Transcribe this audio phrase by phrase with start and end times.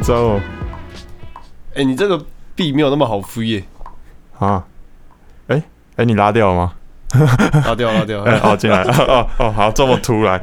[0.00, 0.40] 紧张哦。
[1.74, 2.18] 哎、你这个
[2.54, 3.62] 币没有那么好敷耶，
[4.38, 4.64] 啊，
[5.48, 5.62] 哎、
[5.96, 6.72] 哎、你拉掉了吗？
[7.66, 8.22] 拉 掉拉掉。
[8.22, 8.82] 哎、 哦，进来。
[9.06, 10.40] 哦哦，好，这么突然，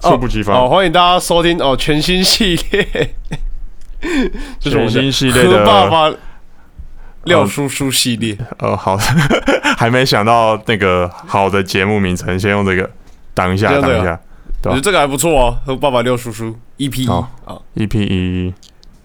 [0.00, 0.56] 猝不及防。
[0.56, 3.14] 哦，欢迎大家收听哦，全新系列，
[4.58, 6.12] 就是我们的全新系列的爸爸
[7.24, 8.36] 廖叔叔系列。
[8.58, 8.96] 呃，好，
[9.76, 12.90] 还没想到那个好的节目名称，先用这个
[13.32, 14.18] 挡一下，挡一下。
[14.64, 17.28] 我觉得这个还不错哦，和爸爸廖叔叔 EP 一啊
[17.76, 18.52] ，EP 一，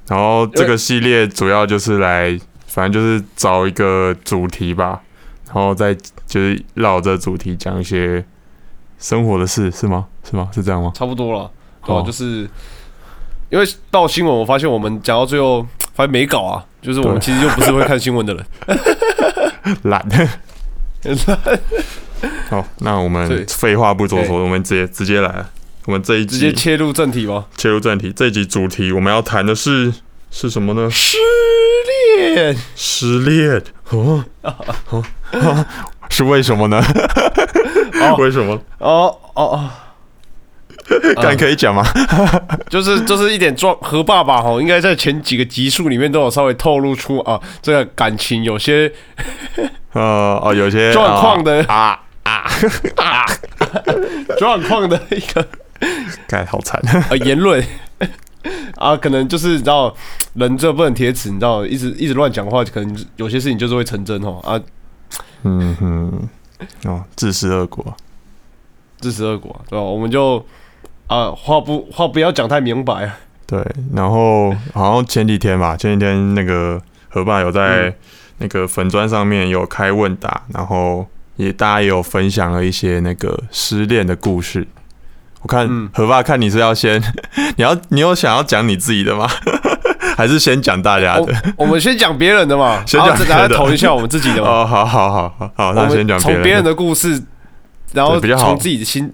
[0.07, 5.01] 然后这个系列主要就是来，反正就是找一个主题吧，
[5.45, 5.93] 然后再
[6.25, 8.23] 就是绕着主题讲一些
[8.99, 10.07] 生活的事，是吗？
[10.29, 10.49] 是吗？
[10.53, 10.91] 是这样吗？
[10.93, 11.49] 差不多了。
[11.85, 12.49] 对就是
[13.49, 15.61] 因为到新闻，我发现我们讲到最后，
[15.93, 18.45] 发现没搞啊，就是我们其实就不是会看新闻的人。
[19.83, 20.29] 懒 懒。
[22.49, 25.49] 好，那我们废话不多对说，我们直接直接来了。
[25.85, 27.45] 我们这一集直接切入正题吧。
[27.57, 29.93] 切入正题，这一集主题我们要谈的是
[30.31, 30.89] 是什么呢？
[30.89, 31.17] 失
[32.35, 34.23] 恋，失恋哦
[34.89, 35.03] 哦，
[36.09, 36.81] 是为什么呢？
[38.01, 38.53] 哦为什么？
[38.79, 39.69] 哦哦哦，
[41.21, 41.83] 敢可以讲吗？
[42.69, 48.91] 就是就是一点状和爸爸哈，应该在前几个集数里面都有稍微透露出啊，这个感情有些
[49.91, 50.01] 呃
[50.43, 52.45] 哦，有些状况的啊啊
[52.95, 53.25] 啊，
[54.37, 55.45] 状况的一个
[56.27, 56.81] 该好惨。
[57.09, 57.63] 呃言论
[58.75, 59.95] 啊，可能就是你知道
[60.33, 64.59] 人这不能铁齿，你知道一直一直乱讲话，可能有些事情就是会成真哦啊，
[65.43, 66.29] 嗯哼，
[66.85, 67.95] 哦，自食恶果。
[68.99, 69.83] 自食恶果，对吧？
[69.83, 70.45] 我们就
[71.07, 73.61] 啊话不话不要讲太明白啊，对，
[73.93, 77.93] 然后好像前几天吧，前几天那个何爸有在嗯
[78.39, 81.05] 那个粉砖上面有开问答，然后
[81.35, 84.67] 也大家也有分享了一些那个失恋的故事。
[85.43, 87.01] 我看嗯何爸看你是要先，
[87.57, 89.27] 你要你有想要讲你自己的吗？
[90.17, 91.33] 还是先讲大家的？
[91.57, 94.47] 我们先讲别人的嘛， 先讲大家投一下我们自己的嘛。
[94.47, 96.33] 哦，好好好好好，那先讲别人的。
[96.35, 97.21] 从别人的故事，
[97.93, 99.11] 然后从自己的心，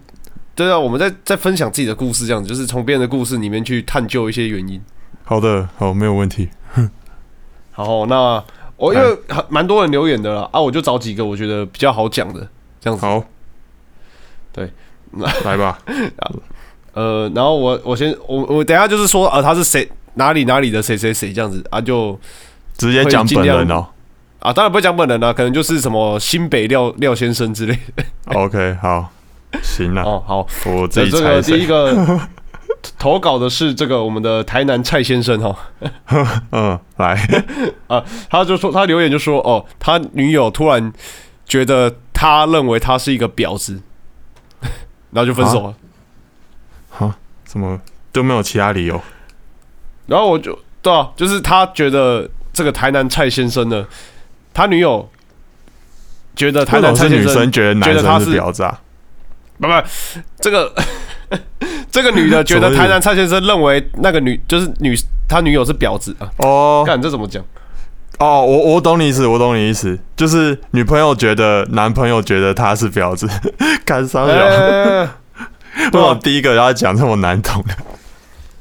[0.55, 4.81] 对啊，我们在在分享自己的故事，这样子就是从别人的故事里面去探究一些原因。
[5.23, 6.49] 好的，好，没有问题。
[7.71, 8.43] 好，那
[8.75, 12.45] 我因为很蛮多人留言的啦，啊，我就找几个我觉得比较好讲的
[12.81, 13.05] 这样子。
[13.05, 13.23] 好，
[14.51, 14.69] 对，
[15.45, 15.77] 来吧。
[16.93, 22.19] 呃，然后我我先我我等下就是说啊，他是谁哪里哪里的谁谁谁这样子啊，就
[22.77, 23.85] 直接讲本人哦。
[24.39, 28.03] 啊，当然不会讲本人啦，可能就是什么新北廖廖先生之类的。
[28.33, 29.11] OK，好，
[29.61, 31.51] 行了，哦，好，我自己这这猜谁。
[31.51, 32.19] 个第一个
[32.97, 35.55] 投稿的是这个我们的台南蔡先生哈。
[36.51, 37.15] 嗯，来
[37.87, 40.91] 啊，他就说他留言就说哦，他女友突然
[41.45, 43.81] 觉得他认为他是一个婊子，
[45.11, 45.75] 然后就分手了。
[47.45, 47.79] 怎么
[48.11, 49.01] 都没有其他理由？
[50.05, 53.85] 然后我就对啊，就是他觉得这个台南蔡先生呢，
[54.53, 55.09] 他女友
[56.35, 58.79] 觉得台南蔡先生生觉得男生觉得他是是婊子啊？
[59.59, 59.73] 不不，
[60.39, 60.73] 这个
[61.91, 64.95] 这个女的觉得台南蔡先生认为那个女就是女
[65.27, 67.43] 他女友是婊子啊，哦看这怎么讲？
[68.19, 73.27] 哦，我我懂你意思，我懂你意思，就是女朋友觉得男朋友觉得他是婊子，
[73.85, 74.33] 干啥小？
[74.33, 75.09] 呃
[75.77, 77.73] 为什么第一个要讲这么难懂的？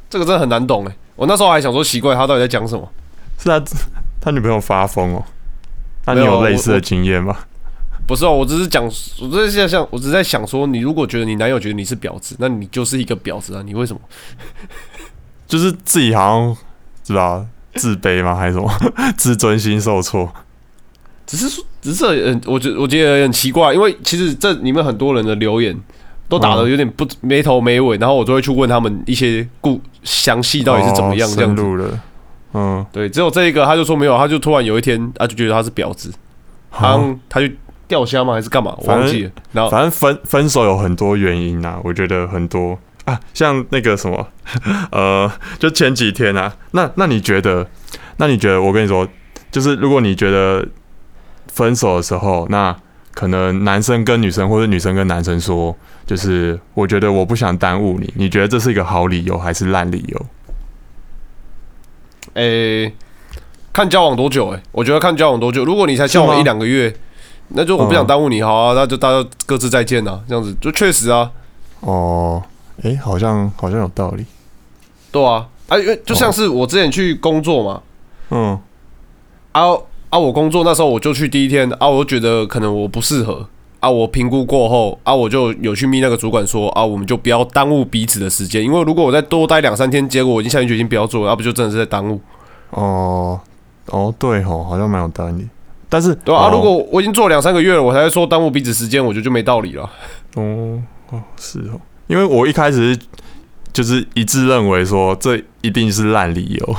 [0.08, 0.96] 这个真的很难懂哎。
[1.16, 2.88] 我那时候还想说奇怪，他到底在讲什么？
[3.38, 3.60] 是他
[4.20, 5.24] 他女朋友发疯哦？
[6.06, 7.36] 那你有有类似的经验吗？
[8.06, 13.62] 不是哦，我只是讲，我只是在想，我只是在想说，你如果觉得你男友觉得你是婊子，那你就是一个婊子啊！
[13.64, 14.00] 你为什么？
[15.48, 16.56] 就是自己好像
[17.02, 17.44] 知道
[17.78, 18.34] 自卑吗？
[18.34, 18.70] 还是什么
[19.16, 20.30] 自尊心受挫？
[21.26, 25.78] 只是说，只是很，我觉我觉得很奇怪，因为其实这里面很多人的留言
[26.28, 31.62] 都打的有点不没头没尾，然后我就会去问他们一些故详细到底是怎么样哦这样子。
[31.62, 32.00] 深入了？
[32.54, 36.10] 嗯，对，只有这一个，他就说没有，他就突然有一天，他就觉得他是婊子，
[36.70, 37.48] 好好，像他就
[37.86, 38.32] 钓虾吗？
[38.32, 38.74] 还是干嘛？
[38.78, 39.30] 我忘记了。
[39.52, 44.28] 然后反正分分手有很多原因啊，我觉得很多啊，像那个什么，
[44.92, 47.66] 呃，就前几天啊，那那你觉得，
[48.18, 49.08] 那你觉得，我跟你说，
[49.50, 50.66] 就是如果你觉得
[51.46, 52.76] 分手的时候，那
[53.14, 55.74] 可能男生跟女生或者女生跟男生说，
[56.06, 60.26] 就是我觉得我不想耽误你，你觉得这是一个好理由还是烂理由？
[62.34, 62.92] 诶、
[63.72, 65.64] 看交往多久、诶，我觉得看交往多久。
[65.64, 66.94] 如果你才交往一两个月，
[67.48, 71.30] 那就我不想嗯耽误你，好啊，那就大家各自再见啊，这样子就确实啊，
[71.80, 72.40] 哦，
[72.82, 74.24] 诶，好像好像有道理，
[75.10, 77.82] 对啊，啊，因为就像是我之前去工作嘛，
[78.30, 78.58] 嗯
[79.52, 79.62] 啊
[80.10, 80.18] 啊！
[80.18, 83.46] 我工作那时候我就去第一天啊，我就觉得可能我不适合
[83.80, 83.90] 啊。
[83.90, 92.20] 我评估过后啊，我就有去密那个主管说啊，我们就不要耽误彼此的时间，因为如果我再多待两三天，结果我已经下定决心不要做了，那不就真的是在耽误？
[92.70, 93.40] 哦
[93.86, 95.48] 哦，对吼，好像蛮有道理。
[95.88, 99.90] 但是对啊，哦如果我已经做两三个月了，我才说耽误彼此时间，我觉得就没道理了。
[100.34, 100.80] 哦
[101.10, 103.00] 哦是哦，因为我一开始是
[103.72, 106.76] 就是一致认为说这一定是烂理由，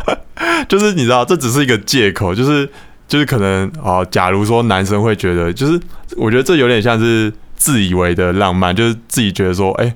[0.66, 2.68] 就是你知道这只是一个借口，就是
[3.06, 5.78] 就是可能哦，假如说男生会觉得，就是
[6.16, 9.94] 我觉得这有点像是自以为的浪漫，就是自己觉得说，哎、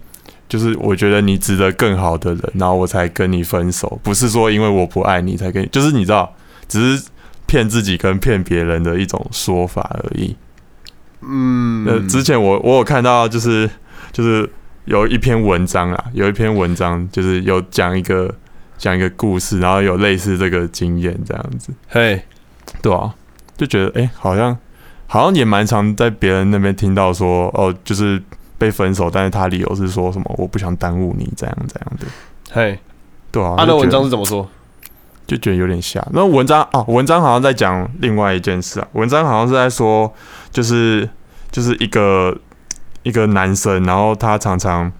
[0.48, 6.34] 就是我觉得你值得更好的人，然后我才跟你分手，不是说因为我不爱你才跟你，就是你知道，
[6.68, 7.04] 只是
[7.46, 10.34] 骗自己跟骗别人的一种说法而已。
[11.20, 13.70] 嗯，呃，之前我我有看到，就是
[14.10, 14.50] 就是
[14.84, 18.32] 有一篇文章啊，有一篇文章就是有讲一个
[18.78, 22.20] 讲一个故事，然后有类似这个经验这样子，嘿，
[22.80, 23.14] 对啊，
[23.56, 24.56] 就觉得哎、诶好像
[25.06, 28.20] 好像也蛮常在别人那边听到说，哦，就是
[28.58, 32.06] 被分手，但是他理由是说什么我不想耽误你这样这样的，
[32.50, 32.78] 嘿，
[33.30, 34.48] 对啊，他的文章是怎么说？
[35.24, 36.04] 就觉得有点瞎。
[36.12, 40.12] 那文章啊，文章好像在讲另外一件事啊，文章好像是在说，
[40.50, 41.08] 就是
[41.52, 42.36] 就是一个
[43.02, 44.90] 一个男生，然后他常常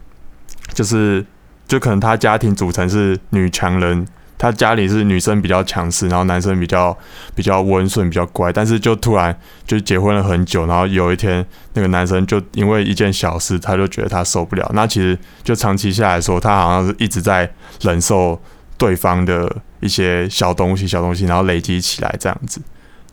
[0.75, 1.25] 就是
[1.67, 4.07] 就可能他家庭组成是女强人，
[4.37, 6.97] 他家里是女生比较强势，然后男生比较
[7.35, 14.69] 比较温顺、比较乖，但是就突然就结婚了很久，然后有一天那个男生就因为一件小事，他就觉得他受不了。
[14.75, 17.49] 那其实就长期下来说，他好像是一直在
[17.83, 18.41] 忍受
[18.77, 22.61] 对方的一些小东西、小东西，然后累积起来这样子。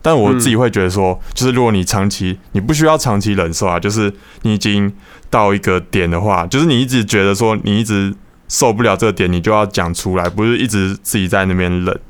[0.02, 4.12] 但我自己会觉得说，就是如果你长期，你不需要长期忍受啊，就是
[4.42, 4.92] 你已经
[5.28, 8.14] 到一个点的话，就是你一直觉得说你一直
[8.48, 12.00] 受不了这个点，你就要讲出来，不是一直自己在那边忍，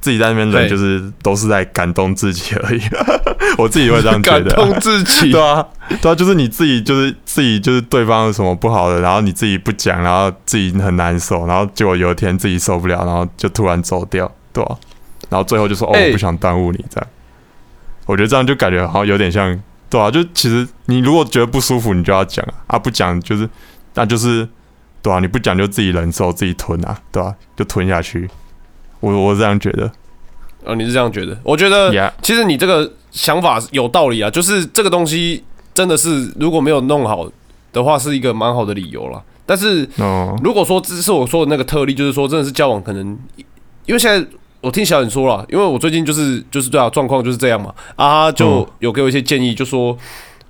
[0.00, 2.80] 自己在那边忍，就是都是在感动自己而已。
[3.58, 5.40] 我自己会这样觉得啊、动自己 对。
[5.40, 5.66] 啊，
[6.00, 14.76] 对啊，就是你自己，就是自己，就是对方有什么不好的，然后你自己不讲，然后自己很难受，然后结果有一天自己受不了，然后就突然走掉，对啊，
[15.28, 17.06] 然后最后就说哦，哎我不想耽误你这样。
[18.06, 19.58] 我觉得这样就感觉好像有点像，
[19.88, 23.48] 对啊，就其实你如果觉得不舒服，你就要讲啊，啊不讲就是
[23.94, 24.48] 那就是
[25.02, 28.28] 对啊，你不讲就自己忍受，自己吞啊，对啊，就吞下去。
[29.00, 29.90] 我我这样觉得
[30.64, 31.38] 哦，你是这样觉得？
[31.42, 35.42] 我觉得其实你这个想法有道理啊，就是这个东西
[35.72, 37.26] 真的是如果没有弄好
[37.72, 39.22] 的话，是一个蛮好的理由了。
[39.46, 43.18] 但是哦，如果说这是我说的那个特例，就是说真的是交往可能，
[43.86, 44.24] 因为现在
[44.60, 49.96] 我听小冉说了，因为我最近就是就是对啊状况就是这样嘛，啊他就嗯有给我一些建议，就说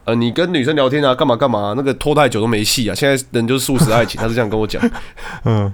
[0.04, 4.82] 呃你跟女生聊天啊干嘛干嘛，那个拖太久都没戏啊，现在人就是素食爱情，他是这样跟我讲。
[5.44, 5.72] 嗯，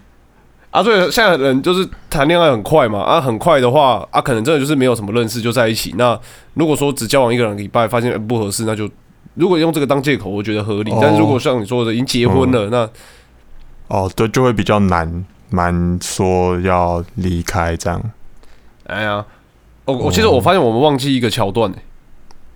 [0.70, 5.94] 啊，所以现在人就是谈恋爱很快嘛，啊，很快的话，啊，可能真的就是没有什么认识就在一起。
[5.96, 6.18] 那
[6.54, 8.86] 如果说只交往一个两个礼拜，发现呃不合适，那就
[9.34, 10.90] 如果用这个当借口，我觉得合理。
[10.90, 12.88] 哦但是如果像你说的已经结婚了，那
[13.88, 18.02] 哦，对，就会比较难，蛮说要离开这样。
[18.86, 19.24] 哎呀，
[19.84, 21.78] 我我其实我发现我们忘记一个桥段、欸，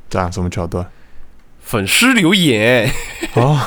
[0.09, 0.87] 这样什么桥段？
[1.61, 2.93] 粉丝留言、欸，
[3.35, 3.59] 哦，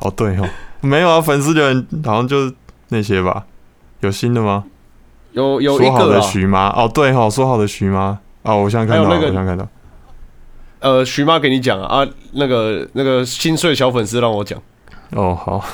[0.00, 0.48] 哦对哦，
[0.80, 2.54] 没有啊，粉丝留言好像就是
[2.88, 3.44] 那些吧？
[4.00, 4.64] 有新的吗？
[5.32, 9.66] 有有一说好的个啊，徐妈，哦对哦，说好的徐妈，哦，我现在看到我现在看到，
[10.80, 14.60] 呃，徐妈给你讲啊，啊那个那个心碎小粉丝让我讲，
[15.12, 15.64] 哦好，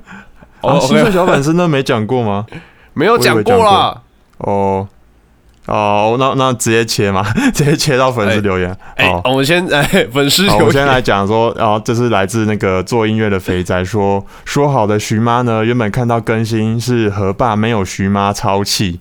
[0.62, 2.46] 哦啊，新 OK 岁小粉丝那没讲过吗？
[2.94, 4.00] 没有讲过啦。
[4.38, 4.88] 哦
[5.66, 8.76] 哦，那那直接切嘛， 直接切到粉丝留言。
[8.96, 19.00] 哎、哦我们先哎，粉丝留言我先来，讲说，然后这是来自那个做音乐的肥仔说，说好的徐妈呢，原本看到更新是和爸没有徐妈超气，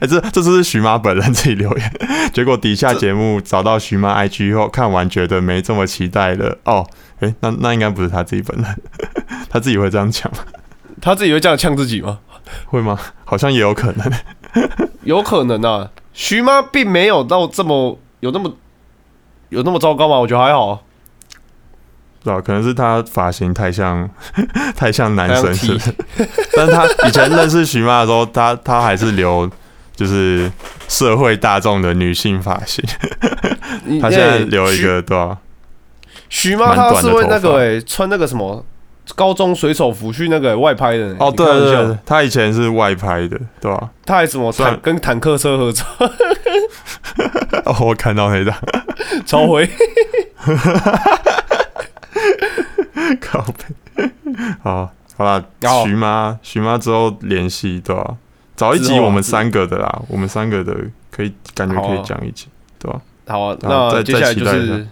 [0.00, 1.92] 哎、这这是徐妈本人自己留言，
[2.32, 6.58] 结果底下节目找到徐妈 IG 后，看完觉得没这么期待了。
[6.64, 6.84] 哦，
[7.20, 8.76] 哎、那那应该不是他自己本人，
[9.48, 10.38] 他自己会这样讲吗？
[11.00, 12.18] 他自己会这样呛自己吗？
[12.66, 12.98] 会吗？
[13.24, 14.12] 好像也有可能。
[15.10, 18.54] 有可能啊，徐妈并没有到这么有那么
[19.48, 20.18] 有那么糟糕吗？
[20.18, 20.78] 我觉得还好啊。
[22.22, 22.40] 对啊？
[22.40, 24.08] 可能是他发型太像
[24.76, 25.94] 太像男生，是不是？
[26.54, 29.50] 但是他以前认识徐妈的时候，他他还是留
[29.96, 30.50] 就是
[30.86, 32.84] 社会大众的女性发型，
[33.84, 35.38] 你他现在哎留一个对吧、
[36.28, 38.64] 徐徐妈，她是会那个哎、穿那个什么
[39.14, 41.16] 高中水手服去那个、外拍的、欸。
[41.18, 44.52] 哦，对对对，他以前是外拍的，对吧、他还什么
[44.82, 45.84] 跟坦克车合照，
[47.66, 48.54] 哦，我看到那张，
[49.26, 49.68] 超回。
[53.20, 54.10] 靠背。
[54.62, 55.42] 好，好啦，
[55.84, 58.16] 徐妈，徐妈之后联系，对吧、
[58.56, 60.74] 找一集我们三个的啦，我们三个的
[61.10, 62.46] 可以感觉可以讲一集，
[62.78, 63.00] 对吧？
[63.26, 64.86] 好那接下来就是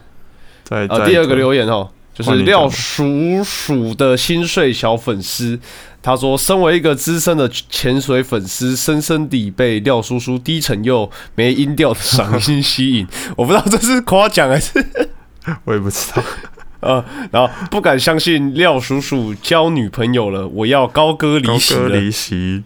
[0.62, 5.58] 再呃，再第二个留言哦，就是廖叔叔的心碎小粉丝，
[6.02, 13.06] 他说：“身为一个资深的潜水粉丝，深深地被廖叔叔低沉又没音调的嗓音吸引。
[13.36, 14.84] 我不知道这是夸奖还是
[15.64, 16.22] 我也不知道，
[16.80, 22.64] 呃，然后不敢相信廖叔叔交女朋友了，我要高歌离席离席。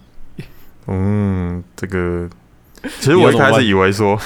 [0.87, 2.27] 嗯，这个
[2.99, 4.19] 其实我一开始以为说，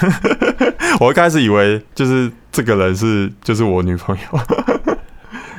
[1.01, 4.39] 我一开始以为就是这个人是就是我女朋友。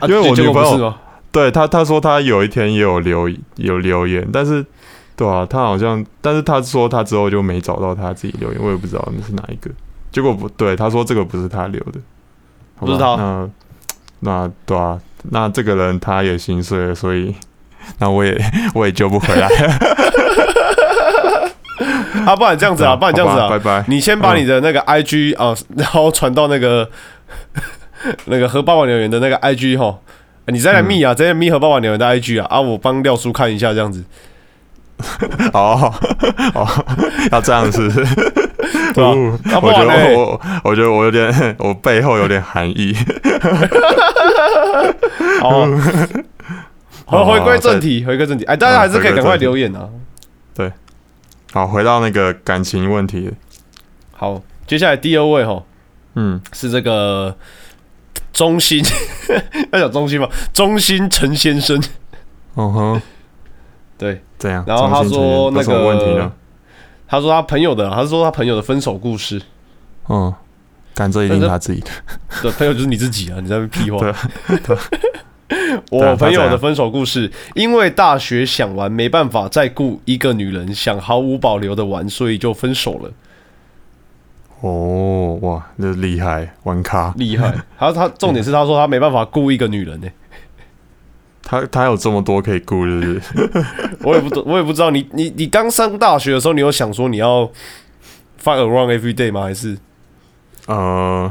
[0.00, 0.95] 啊因为我女朋友？
[1.31, 4.64] 对他，他说他有一天也有留有留言，但是
[5.14, 9.71] 对啊，他好像，但是他说他之后就没找到他自己留言，我也不知道那是哪一个。
[10.11, 12.00] 结果不对，他说这个不是他留的，
[12.76, 13.49] 好吧不是他那
[14.21, 14.99] 那对啊，
[15.31, 17.35] 那这个人他也心碎了，所以
[17.99, 18.37] 那我也
[18.75, 19.47] 我也救不回来。
[22.26, 23.85] 啊，不然这样子啊，不然这样子啊，拜拜。
[23.87, 26.88] 你先把你的那个 IG 啊，然后传到那个
[28.26, 30.02] 那个和爸爸留言的那个 IG 吼，
[30.47, 34.05] 你再来密啊，再来密和爸爸留言的 IG 啊，啊，我帮廖叔看一下这样子，
[35.52, 35.93] 哦
[36.55, 36.67] 哦，
[37.33, 37.88] 要这样子，
[38.95, 42.95] 对吧哦啊不我觉得我我觉得我有点，我背后有点含义。
[45.40, 45.67] 好，
[47.07, 49.88] 好，回归正题，回归正题，哎，大家还是可以赶快留言啊。
[50.55, 50.73] 对。
[51.52, 53.33] 好，回到那个感情问题，
[54.12, 55.62] 好，接下来第二位哈
[56.14, 57.35] 嗯，是这个
[58.38, 58.80] 中心，
[59.75, 60.28] 要讲中心吗？
[60.52, 61.76] 中心陈先生，
[62.54, 63.02] 嗯哼，
[63.99, 64.62] 对，这样。
[64.64, 66.33] 然后他说那个问题个呢？
[67.09, 69.42] 他说他朋友的，他说他朋友的分手故事，
[70.09, 70.33] 嗯，
[70.95, 71.90] 干这一定是他自己的。
[72.40, 73.99] 对，朋友就是你自己啊，你在那屁话。
[73.99, 74.78] 对对
[75.90, 83.11] 我朋友的分手故事，因为大学想玩，没办法再顾一个女人，想毫无保留的玩，所以就分手了。
[84.61, 87.12] 哦，哇，那厉害，玩咖。
[87.17, 87.55] 厉害！
[87.79, 90.09] 他他重点是他说他没办法雇一个女人呢、
[91.43, 93.67] 他他有这么多可以顾，是不是？
[94.03, 97.45] 我也不懂，我也不知道你你你刚上大学的时候，你有想说你要
[98.43, 99.43] fuck around every day 吗？
[99.43, 99.79] 还是
[100.67, 101.31] 呃，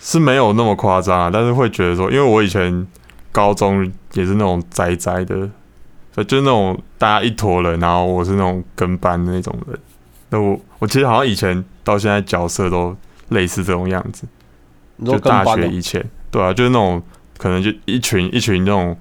[0.00, 2.86] 是没有那么夸张啊，但是会觉得说，因为我以前
[3.30, 5.36] 高中也是那种宅宅的，
[6.14, 9.78] 所以就是那种大家一坨人，然后我是那种跟班的那种人。
[10.30, 12.96] 那我我其实好像以前到现在角色都
[13.28, 14.26] 类似这种样子，
[15.04, 17.02] 就大学以前，对啊，就是那种
[17.36, 18.96] 可能就一群一群那种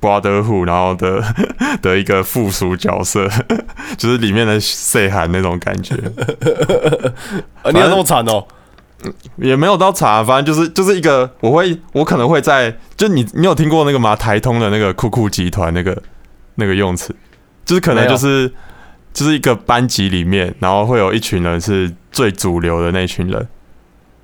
[0.00, 1.22] brotherhood，然后的
[1.80, 3.28] 的一个附属角色，
[3.96, 5.94] 就是里面的 say 喊那种感觉。
[7.62, 8.46] 啊，你有那么惨哦、
[9.36, 14.16] 也没有到惨，反正就是就是一个，我会我可能会在，就你你有听过那个吗？
[14.16, 16.00] 台通的那个酷酷集团那个
[16.56, 17.14] 那个用词，
[17.64, 18.52] 就是可能就是
[19.12, 23.48] 就是一个班级里面，然后会有一群人是最主流的那群人，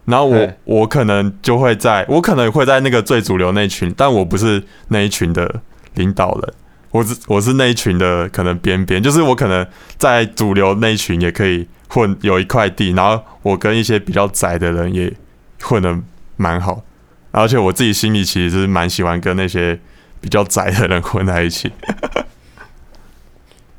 [0.06, 5.60] 然后我我可能就会在，我可能会在那个最主流那群，但我不是那一群的
[5.94, 6.54] 领导人。
[6.90, 9.66] 我是我是那一群的可能边边，就是我可能
[9.98, 15.12] 在主流那一群也可以混有一块地，然后我跟一些比较窄的人也
[15.60, 15.94] 混的
[16.38, 16.82] 蛮好，
[17.30, 19.78] 而且我自己心里其实是蛮喜欢跟那些
[20.18, 21.70] 比较窄的人混在一起。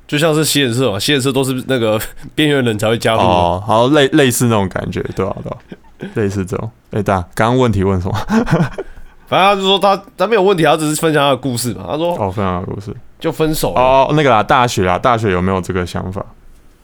[0.10, 2.02] 就像是吸眼社嘛，吸眼社都是那个
[2.34, 3.26] 边缘人才会加入的。
[3.26, 5.58] 哦，好类类似那种感觉，对吧、对吧、
[6.16, 6.72] 类似这种。
[6.90, 8.18] 哎、大刚刚问题问什么？
[9.30, 11.86] 反正他就说他他没有问题，他只是分享他的故事嘛。
[11.92, 12.92] 他说哦，分享的故事。
[13.20, 16.26] 就分手，哦，那个啦，大学啦，大学有没有这个想法？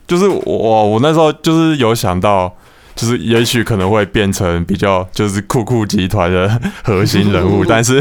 [0.06, 2.54] 就是我我那时候就是有想到，
[2.96, 8.00] 就是也许可能会变成比较就是酷酷集团的核心人物， 但是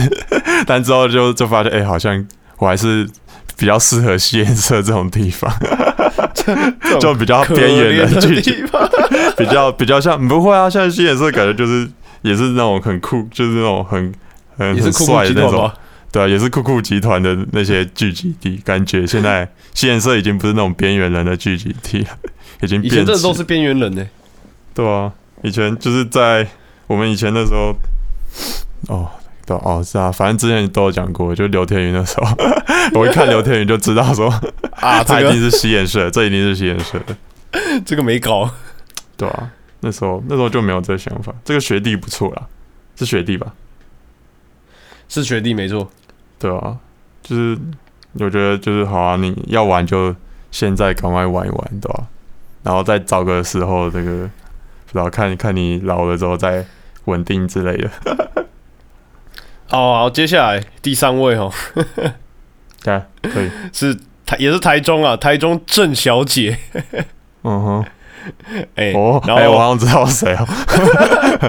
[0.67, 2.27] 但之后就就发现，哎、好像
[2.59, 3.09] 我还是
[3.57, 5.51] 比较适合吸颜色这种地方，
[7.01, 8.65] 就比较可边缘人的聚集。
[9.37, 11.89] 比较比较像不会啊，现在西颜色感觉就是
[12.23, 14.13] 也是那种很酷，就是那种很
[14.57, 15.71] 很很帅的那种。
[16.13, 22.09] 对啊，也是酷酷集团的那些聚集地，感觉现在 吸颜色已经不是那种边缘人的聚集地了，
[22.63, 24.07] 已经以前真的都是边缘人呢、
[24.73, 26.47] 对啊，以前就是在
[26.87, 27.75] 我们以前那时候，
[28.87, 29.11] 哦，
[29.47, 32.35] 对哦是啊，反正之前都有讲过，就刘天宇那时候，
[32.99, 34.29] 我一看刘天宇就知道说
[34.73, 37.17] 啊，他这个一定是西颜社，这一定是吸眼社的，
[37.85, 38.51] 这个没搞，
[39.17, 42.43] 对啊，那时候那时候就没有这个想法，这个学弟不错啦，
[42.97, 43.53] 是学弟吧？
[45.09, 45.91] 是学弟没错。
[46.39, 46.79] 对啊，
[47.23, 47.59] 就是
[48.15, 50.15] 我觉得就是好啊，你要玩就
[50.51, 52.07] 现在赶快玩一玩，对吧、
[52.63, 54.29] 然后再找个时候，这个
[54.93, 56.65] 然后看看你老了之后再
[57.05, 57.91] 稳定之类的。
[59.71, 61.53] 哦，好，接下来第三位哦，
[62.83, 63.95] 对，可以， 是
[64.27, 66.57] 台也是台中啊，台中郑小姐，
[67.43, 67.85] 嗯哼，
[68.77, 70.47] 哎、哦，然哎、我好像知道谁哦。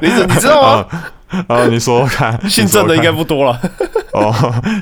[0.02, 0.88] 你你知道吗？
[1.30, 3.60] 啊，啊，你说说看，姓郑的应该不多了。
[4.14, 4.34] 哦，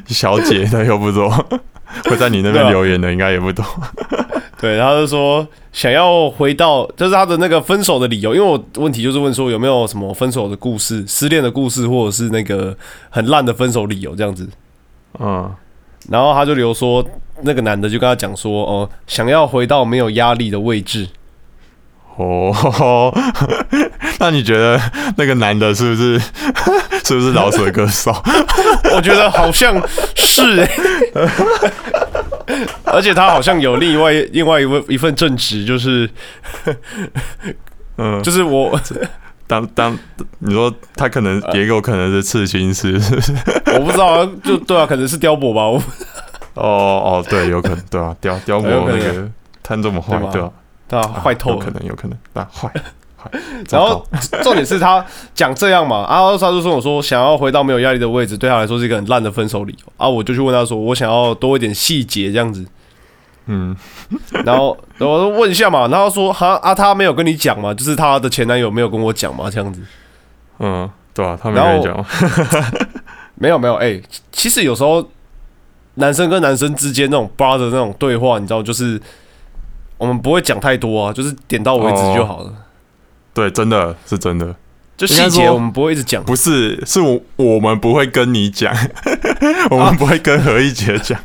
[0.07, 1.29] 小姐的又不多，
[2.09, 3.63] 会在你那边留言的应该也不多。
[4.59, 8.33] 对，他就说想要回到，就是他的那个分手的理由。
[8.33, 12.75] 因为我问题就是问说有没有什么分手的故事、失恋的故事，或者是那个
[13.09, 14.47] 很烂的分手理由这样子。
[15.19, 15.53] 嗯，
[16.09, 17.05] 然后他就留说，
[17.41, 21.07] 那个男的就跟他讲说，哦，想要回到没有压力的位置。
[22.15, 23.11] 哦，
[24.19, 24.79] 那你觉得
[25.17, 26.19] 那个男的是不是
[27.03, 28.11] 是不是老舍歌手？
[28.95, 29.75] 我觉得好像
[30.15, 30.69] 是、欸，
[32.85, 36.09] 而且他好像有另外另外一位一份正职，就是
[37.97, 38.79] 嗯，就是我
[39.47, 39.97] 当当
[40.39, 43.33] 你说他可能也有可能是刺青师，是不是？
[43.73, 45.77] 我不知道啊，就对啊，可能是雕伯吧，我
[46.55, 49.29] 哦哦，对，有可能，对啊，雕雕有可能磨那个
[49.63, 50.49] 摊这么坏对吧，对吧？
[50.93, 51.55] 对啊，坏透了。
[51.55, 52.69] 有可能，有可能，啊，坏
[53.17, 53.31] 坏。
[53.71, 54.05] 然后
[54.43, 59.93] 重点是他讲这样嘛，啊，他就说我说想要回到没有压力的位置，对他来说是一个很烂的分手理由。
[59.95, 62.65] 啊，我就去问他说，我想要多一点细节这样子，
[63.45, 63.73] 嗯，
[64.43, 69.81] 然后然后我就问一下嘛，然后他说哈啊，他没有跟你讲嘛，就是他的前男友没有跟我讲嘛，这样子，
[70.59, 71.97] 嗯，对啊，他没跟你讲。
[71.97, 72.05] 吗，
[73.35, 74.01] 没有没有，哎、
[74.33, 75.07] 其实有时候
[75.95, 79.01] 男生跟男生之间那种 brother 那种对话，你知道，就是
[79.97, 82.51] 我们不会讲太多啊，就是点到为止就好了。
[83.33, 84.55] 对，真的是真的，
[84.95, 88.71] 就细节我们不会一直讲，不是，是我我们不会跟你讲，
[89.71, 91.19] 我们不会跟何一杰讲，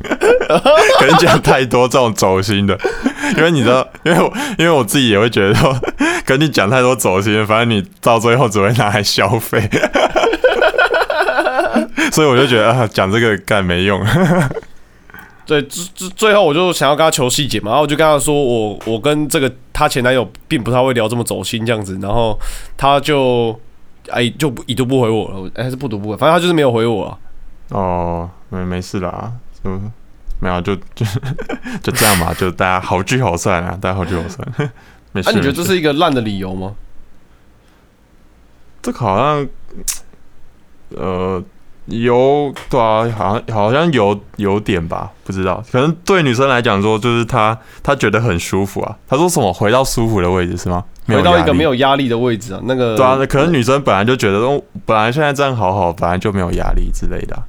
[1.01, 2.79] 跟你讲太多这种走心的，
[3.37, 5.77] 因为你知道，因为我因为我自己也会觉得说，
[6.25, 9.69] 跟你讲太多走心，反正你到最后只会拿来消费，
[12.11, 14.03] 所以我就觉得啊，讲这个干没用，
[15.49, 22.39] 对，最最最后我就想要跟他求细节嘛，然后我就跟他说我我跟这个他前男友并不太会聊这么走心这样子，然后
[22.77, 23.59] 他就
[24.11, 27.19] 哎就不已读不回我了，哎还是不读不回，反正他就是没有回我了。
[27.71, 29.33] 哦，没没事啦，
[29.65, 29.71] 就
[30.39, 31.07] 没有就就
[31.83, 34.47] 就这样吧，就大家好聚好散啊，大家好聚好散，
[35.13, 35.31] 没事。
[35.31, 36.75] 啊，你觉得这是一个烂的理由吗？
[38.83, 39.49] 这个好像，
[40.91, 41.43] 呃，
[41.89, 48.97] 有对啊，好像好像有有点吧，不知道，可能对女生来讲说，就是她她觉得很舒服啊。
[49.09, 50.85] 她说什么回到舒服的位置是吗？
[51.07, 57.43] 回到一个没有压力的位置啊，那个对啊，可能女生本来就觉得说，本来现在这样好好，本来就没有压力之类的啊、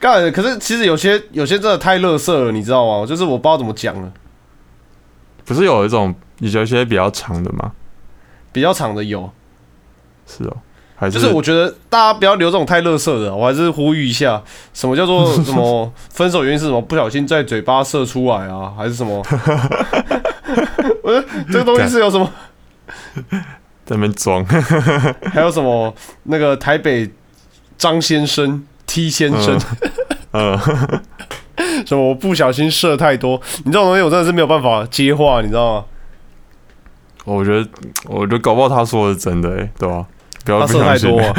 [0.00, 3.04] 干，可是其实有些有些真的太乐色了，你知道吗？
[3.04, 4.10] 就是我不知道怎么讲了，
[5.44, 7.72] 不是有一种有一些比较长的吗？
[8.50, 9.30] 比较长的有，
[10.26, 10.56] 是哦，
[10.98, 14.42] 还就是我觉得大家不要留这种太乐色的，我还是呼吁一下，
[14.74, 16.82] 什么叫做 什么分手原因是什么？
[16.82, 19.22] 不小心在嘴巴射出来啊，还是什么？
[21.02, 22.28] 我觉得这个东西是有什么？
[23.84, 24.44] 在那边装，
[25.32, 27.08] 还有什么那个台北
[27.76, 29.58] 张先生 T 先生，
[30.32, 30.58] 嗯，
[31.86, 35.84] 什么我不小心射太多，你这种东西我真的是没有办法接话，你知道吗？
[37.24, 37.68] 我觉得
[38.06, 40.04] 我觉得搞不好他说的是真的哎、对吧、
[40.56, 41.34] 不要射太多、 啊，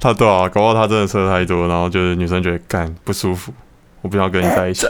[0.00, 3.52] 他对啊，搞不好他真的射太多，然后就是女生觉得干不舒服，
[4.00, 4.86] 我不想跟你在一起。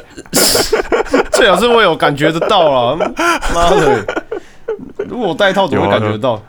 [1.32, 2.96] 最好是我有感觉得到了，
[3.54, 4.24] 妈的！
[5.08, 6.42] 如果我戴套怎么会感觉得到？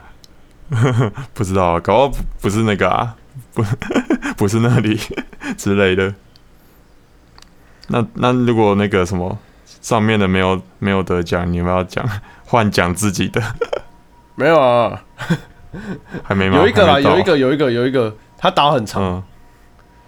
[1.34, 3.14] 不知道啊，搞不好不不是那个啊，
[3.52, 3.64] 不
[4.36, 4.98] 不是那里
[5.56, 6.14] 之类的。
[7.88, 9.36] 那那如果那个什么
[9.82, 12.08] 上面的没有没有得奖，你们要讲
[12.46, 13.42] 换讲自己的，
[14.36, 15.02] 没有啊，
[16.22, 16.58] 还没吗？
[16.58, 19.22] 有一个啦，有一个，有一个，有一个，他打很长，嗯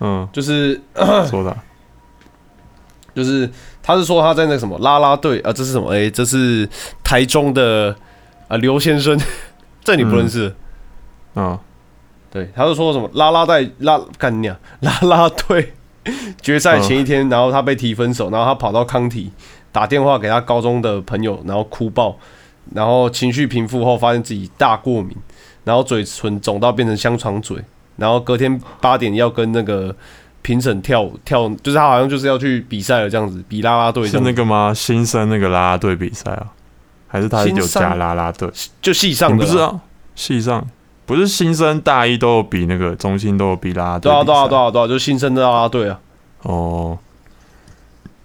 [0.01, 0.81] 嗯，就是
[1.29, 1.51] 说的。
[1.51, 1.57] 啊
[3.15, 3.51] 就是
[3.83, 5.91] 他是说他在那什么拉拉队啊，这是什么？
[5.95, 6.69] 哎、这是
[7.03, 7.97] 台中的
[8.47, 9.19] 啊刘先生，
[9.83, 10.55] 这你不认识？
[11.35, 11.59] 嗯。
[12.31, 15.73] 对，他就说什么拉拉队拉干你啊， 啦啦队
[16.43, 19.33] 决赛前一天，然后他被提分手，然后他跑到康体
[19.73, 22.15] 打电话给他高中的朋友，然后哭爆，
[22.75, 25.17] 然后情绪平复后发现自己大过敏，
[25.67, 27.59] 然后嘴唇肿到变成香肠嘴，
[27.97, 29.93] 然后隔天八点要跟那个
[30.43, 34.73] 评审跳舞跳，就是他好像就是要去比赛了这样子，比啦啦队是，那个吗？
[34.73, 36.47] 新生那个啦啦队比赛啊，
[37.09, 38.49] 还是他有加啦啦队？
[38.81, 39.81] 就系上的不知道？
[40.15, 40.65] 系上？
[41.05, 44.33] 不是新生大一都有比那个中心都有比啦啦队对啊比赛？
[44.33, 45.99] 对啊对啊对啊，就新生的啦啦队啊，
[46.43, 46.99] 哦，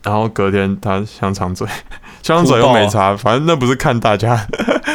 [0.03, 1.67] 然后隔天他香肠嘴，
[2.23, 4.47] 香肠嘴又没差，反正那不是看大家，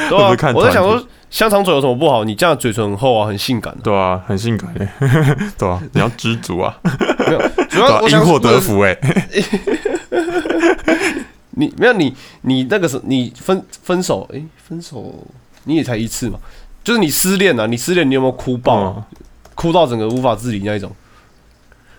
[0.08, 1.00] 对 都是看啊，我在想说
[1.36, 2.24] 香肠嘴有什么不好？
[2.24, 4.72] 你这样嘴唇很厚啊，很性感的、对啊，很性感。
[4.78, 4.88] 诶，
[5.58, 8.98] 对啊，你要知足啊， 没有，主要我，因祸得问福诶，
[11.50, 15.14] 你没有你你那个是你分分手，诶，分手
[15.64, 16.38] 你也才一次嘛，
[16.82, 19.16] 就是你失恋啊，你失恋你有没有哭爆啊、嗯。
[19.54, 20.90] 哭到整个无法自理那一种？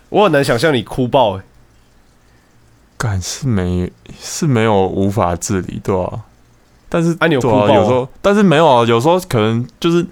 [0.08, 1.42] 我很难想象你哭爆哎、
[2.96, 6.24] 感是没是没有无法自理，对啊。
[6.88, 10.04] 但是啊你有对啊，哭爆啊有时候，但是没有啊，有时候可能就是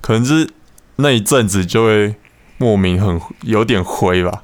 [0.00, 0.48] 可能是
[0.96, 2.14] 那一阵子就会
[2.58, 4.42] 莫名很有点灰吧，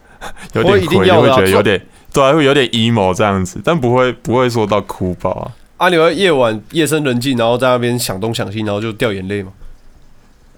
[0.54, 5.52] 有点灰一定灰，就会觉得有点对啊，会有点 emo 这样子，但不会不会说到哭爆啊。
[5.76, 9.50] 啊，你会夜晚夜深人静，然后在那边想东想西，然后就掉眼泪吗？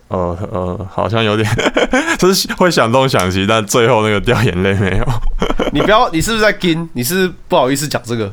[0.08, 1.48] 呃呃，好像有点，
[2.18, 5.04] 就是会想东想西，但最后那个掉眼泪没有，
[5.72, 6.88] 你不要，你是不是在跟？
[6.92, 8.32] 你是不是不好意思讲这个？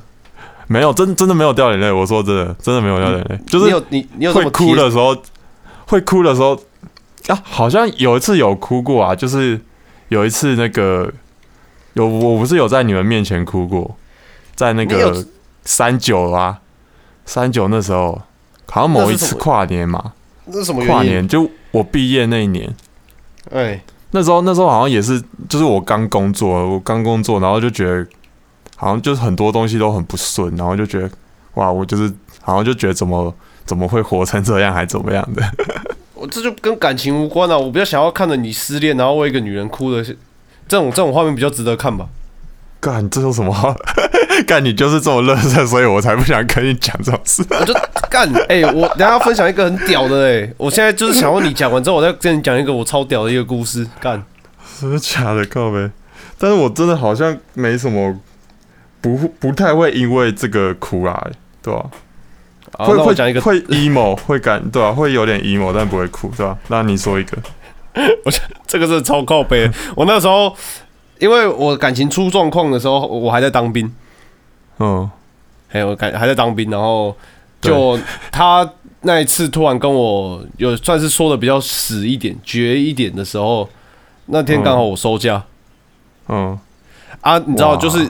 [0.74, 1.92] 没有，真真的没有掉眼泪。
[1.92, 5.16] 我说真的，真的没有掉眼泪，就是你有你你有这会么哭的时候，
[5.86, 6.60] 会哭的时候
[7.28, 9.62] 啊，好像有一次有哭过啊，就是
[10.08, 11.14] 有一次那个
[11.94, 13.96] 有我不是有在你们面前哭过，
[14.56, 15.24] 在那个
[15.64, 16.60] 三九啊，
[17.26, 18.20] 三九那时候
[18.70, 20.14] 好像某一次跨年嘛，
[20.46, 21.04] 那是什么跨？
[21.04, 22.76] 年就我毕业那一年，
[23.52, 28.06] 哎，那时候那时候好像也是，就是我刚工作，我刚工作，然后就觉得
[28.84, 31.10] 好像就是很多东西都很不顺，然后就觉得
[31.54, 33.34] 哇，我就是好像就觉得怎么
[33.66, 35.42] 怎么会活成这样，还怎么样的。
[36.14, 37.58] 我 这就跟感情无关啊！
[37.58, 42.08] 我比较想要看着你失恋，然后为一个女人哭的，这种这种画面比较值得看吧。
[42.82, 43.74] 干，这有什么好？
[44.46, 47.46] 干，你就是这么乐色，所以我才不想跟你讲这种事。
[47.50, 47.74] 我就
[48.10, 53.88] 干，哎、我等下要分享一个很屌的、哎，我现在就是想问你讲完之后，我再跟你讲一个我超屌的一个故事。
[54.02, 54.22] 干，
[54.82, 55.46] 真的假的？
[55.46, 55.90] 靠呗。
[56.38, 58.18] 但是我真的好像没什么，
[59.04, 61.28] 不不太会因为这个哭啊、
[61.62, 61.86] 对吧、
[62.78, 67.38] 好，会会讲一个，会 emo， 会感对吧、会有点 emo，但不会哭，对吧、那你说一个。
[68.24, 68.32] 我
[68.66, 69.70] 这个是超靠背。
[69.96, 70.56] 我那时候，
[71.20, 73.94] 因为我感情出状况的时候，我还在当兵，
[74.80, 75.10] 嗯
[75.68, 77.16] 还有感还在当兵，然后
[77.60, 78.00] 就
[78.32, 78.68] 他
[79.02, 83.68] 那一次突然跟我有算是说的比较死一点、绝一点的时候，
[84.28, 85.44] 那天刚好我收假、
[86.30, 86.58] 嗯，
[87.22, 88.10] 啊，你知道就是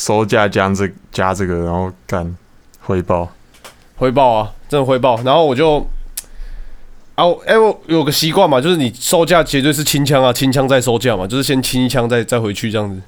[0.00, 2.34] 收假加这加这个，然后干
[2.80, 3.28] 汇报。
[3.96, 5.20] 回报啊，真的回报。
[5.22, 5.86] 然后我就
[7.16, 12.98] 啊，我哎、我有个习惯嘛，就是你收价绝对是清枪啊，清枪再收价嘛，就是先清一枪再再回去这样子，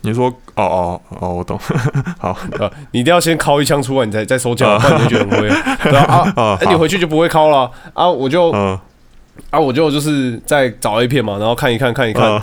[0.00, 1.60] 你说哦哦哦，我懂。
[2.18, 2.70] 好对吧？
[2.92, 5.76] 你一定要先敲一枪出来，你再再收假，啊不然你就觉得很灰啊。
[5.84, 8.08] 对啊，你回去就不会敲了啊。
[8.08, 8.80] 我就嗯
[9.50, 12.42] 啊，我就就是在找 A 片嘛，然后看一看看一看，嗯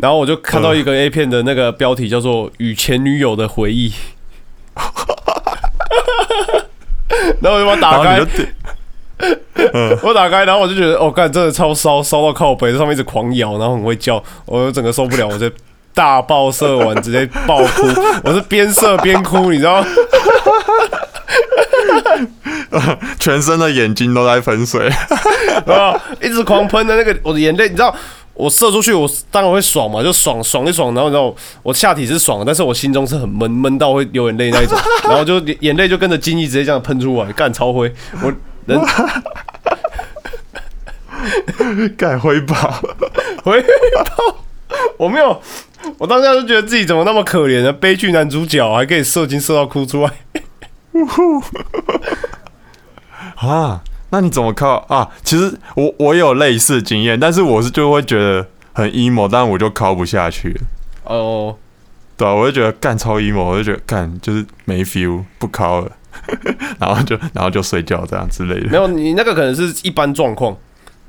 [0.00, 3.90] 然后我就看到一个 A 片的那个标题叫做《与前女友的回忆》，
[7.40, 8.20] 然后我就把它打开。
[10.02, 15.50] 我打开，然后我就觉得，哦，干，真的超烧，烧到靠北，在上面一直狂咬，然后很会叫，我就整个受不了，我就
[15.92, 17.82] 大爆射完，直接爆哭，
[18.24, 19.86] 我是边射边哭，你知道吗？
[23.18, 24.88] 全身的眼睛都在喷水。
[25.66, 27.94] 啊，一直狂喷的那个我的眼泪，你知道，
[28.34, 38.32] 我射出去，我当然会爽嘛，就爽爽一爽，然后你知道，我下体是爽的，但是我心中是很闷，闷到会流眼泪那一种， 然后就眼泪就跟着精液直接这样喷出来，干超灰，我
[38.66, 38.80] 人
[41.98, 42.54] 干灰宝，
[43.44, 44.36] 回报，
[44.96, 45.42] 我没有，
[45.98, 47.70] 我当下就觉得自己怎么那么可怜呢？
[47.72, 50.12] 悲剧男主角还可以射精射到哭出来，
[53.36, 55.08] 啊，那你怎么靠啊？
[55.24, 60.60] 其实我我有类似经验，但是我是就会觉得很 emo，但我就靠不下去了。
[61.04, 61.56] 哦，
[62.16, 65.90] 对啊，我就觉得干超 emo，我就觉得干就是没 feel，不靠了，
[66.78, 68.68] 然后就然后就睡觉这样之类的。
[68.68, 70.56] 没有，你那个可能是一般状况。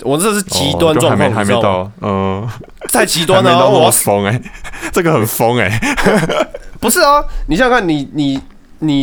[0.03, 1.61] 我这是极端状况，还没还没？
[1.61, 2.47] 到，嗯，
[2.91, 4.41] 太极端了、我疯哎、
[4.91, 5.79] 这个很疯哎、
[6.81, 8.41] 不是啊，你想想看，你你你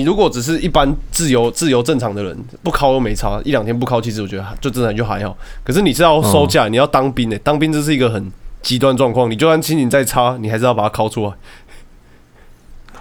[0.04, 5.36] 如果只是一般自由自由正常的人，不考又没差，一两天不考，其实我觉得就真的就还好。
[5.62, 11.32] 可是你是要收假，你要当兵的、当兵这是一个很极端状况，你就算心情再差，你还是要把它考出来。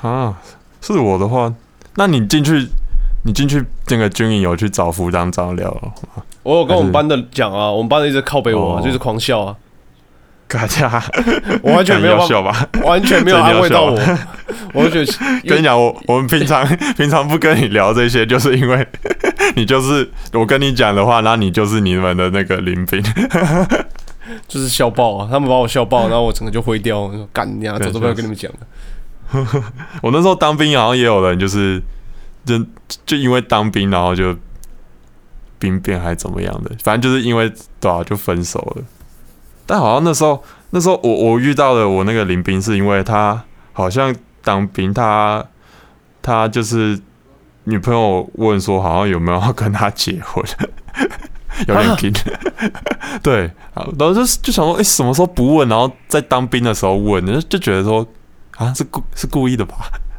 [0.07, 0.39] 啊，
[0.79, 1.51] 是我的话，
[1.95, 2.67] 那你进去，
[3.25, 6.23] 你进去那个军营有去找辅导长聊了吗？
[6.43, 9.55] 我有跟我们班的讲啊，我们班的一直靠北我、啊，哦就是狂笑啊，
[10.47, 11.03] 嘎呀，
[11.61, 12.67] 我完全没有笑吧？
[12.83, 13.99] 完全没有安慰到我，
[14.73, 15.17] 我就觉得
[15.49, 18.87] 跟你讲，我我们平常平常不跟你聊这些，就是因为
[19.55, 23.03] 你就是我跟你讲的话，那你就是你们的那个林兵。
[24.45, 29.63] 就是笑爆啊，他们把我笑爆，然后我整个就灰掉，我说干你啊，对早都不要跟你们讲了。
[30.01, 31.81] 我那时候当兵，好像也有人就是
[32.45, 32.57] 就
[33.05, 34.35] 就因为当兵，然后就
[35.59, 38.83] 兵变还怎么样的，反正就是因为对啊，就分手了。
[39.67, 45.45] 但好像那时候那时候我我遇到的我那个林兵，是因为他好像当兵，他
[46.21, 46.99] 他就是
[47.65, 50.43] 女朋友问说，好像有没有要跟他结婚，
[51.67, 52.13] 有点紧。
[53.21, 58.05] 对，然后就就想说，哎、什么时候不问，然后在当兵的时候问，就就觉得说，
[58.57, 59.75] 啊，是故是故意的吧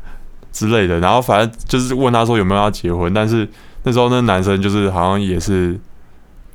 [0.52, 1.00] 之类的。
[1.00, 3.48] 然后反正就是问他说有没有要结婚，但是
[3.82, 5.78] 那时候那男生就是好像也是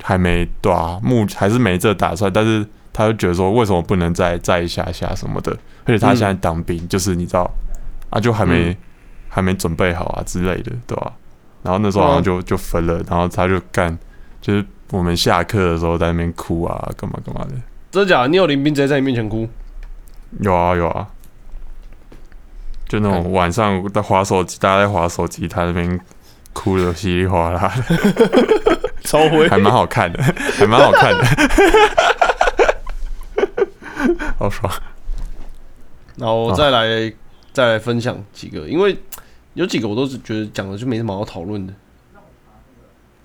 [0.02, 5.52] 还没对啊，目还是没这打算，但是他就觉得说，为什么不能再再一下下什么的？
[5.84, 7.50] 而且他现在当兵，就是你知道
[8.08, 8.76] 啊，就还没、嗯
[9.28, 11.12] 还没准备好啊之类的，对吧、
[11.64, 13.98] 然后那时候好像就就分了，然后他就干，
[14.40, 17.50] 就是我们下课的时候在那边哭啊，干嘛干嘛的。
[17.90, 18.28] 真的假的？
[18.28, 19.48] 你有林兵直接在你面前哭？
[20.38, 21.08] 有啊有啊，
[22.86, 25.98] 就那种晚上在划手机，大家在划手机，他那边
[26.52, 30.22] 哭的稀里哗啦的， 超灰还蛮好看的，
[30.56, 31.24] 还蛮好看的，
[34.38, 34.72] 好爽。
[36.16, 37.12] 然后再来、
[37.52, 38.96] 再来分享几个，因为
[39.54, 41.72] 有几个我都是觉得讲的就没什么好讨论的。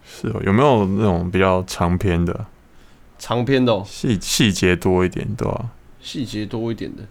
[0.04, 2.46] 是哦，有没有那种比较长篇的，
[3.20, 5.66] 长篇的、哦，细细节多一点，对吧、
[6.02, 7.04] 细节多一点的，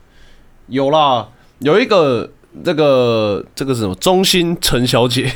[0.67, 1.29] 有啦，
[1.61, 2.29] 有一个
[2.65, 3.95] 这个这个是什么？
[3.95, 5.33] 中心陈小姐，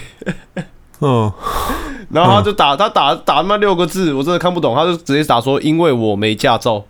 [0.98, 1.32] 嗯，
[2.10, 6.84] 然后他就打他打打那六个字，我真的看不懂，他就直接打说因为我没驾照。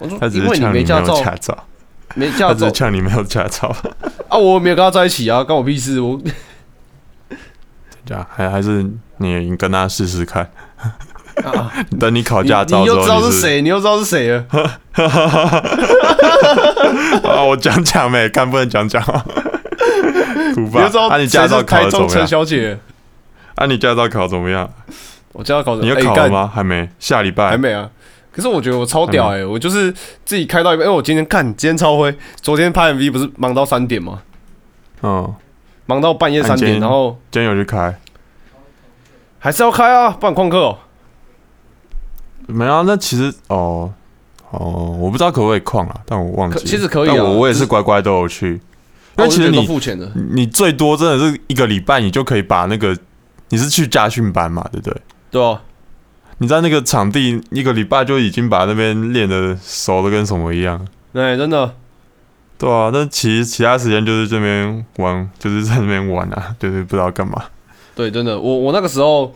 [0.00, 1.64] 我说他只因为你是呛你没有没驾照，驾照，
[2.16, 3.68] 没驾照他只是呛你没有驾照，
[4.28, 6.00] 啊，我没有跟他在一起啊，关我屁事。
[6.00, 6.20] 我
[8.04, 8.84] 这样还还是
[9.18, 10.50] 你你跟他试试看，
[11.44, 14.44] 啊， 等你考你驾照之后，你又知道你是谁，你又知道是谁了。
[17.22, 17.42] 啊？
[17.44, 19.24] 我讲讲呗，看不能讲讲啊。
[20.54, 21.08] 苦吧你又知道？
[21.08, 22.26] 啊，你谁是驾照考台的怎么样？
[22.26, 22.78] 小姐？
[23.54, 24.68] 啊，你驾照考得怎么样？
[25.32, 26.50] 我驾照考的，你有哎考了吗？
[26.52, 27.56] 还没，下礼拜还。
[27.56, 27.88] 没啊。
[28.40, 29.92] 可是我觉得我超屌还哎、我就是
[30.24, 34.22] 自己开到一半，因为我今天看今天超灰，昨天拍 MV 不是忙到三点吗？
[35.02, 35.34] 嗯，
[35.84, 37.94] 忙到半夜三点，然后今天有去开？
[39.38, 40.78] 还是要开啊，不然旷课哦。
[42.46, 43.92] 没啊，那其实哦
[44.50, 46.64] 哦，我不知道可不可以旷啊，但我忘记了。
[46.64, 48.60] 其实可以啊但我我也是是乖乖都有去，因
[49.16, 52.96] 那其实你付钱的，你最多真的是一个礼拜，你就可以把那个
[53.50, 55.00] 你是去家训班嘛，对不对？
[55.30, 55.62] 对啊，
[56.42, 60.80] 你在那个场地一个礼拜就已经把那边练的熟的跟什么一样，
[61.12, 61.74] 对，真的，
[62.56, 62.90] 对啊。
[62.90, 67.44] 但其实其他时间就是这边玩，就是在那边玩啊， 就是不知道干嘛。
[67.94, 69.30] 对，真的，我我那个时候，